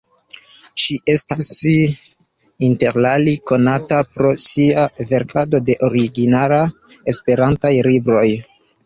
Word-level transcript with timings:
Ŝi 0.83 0.95
estas 1.13 1.49
interalie 2.67 3.35
konata 3.51 3.99
pro 4.15 4.31
sia 4.45 4.87
verkado 5.13 5.61
de 5.69 5.77
originalaj 5.89 6.63
esperantaj 7.15 7.73
libroj. 7.91 8.27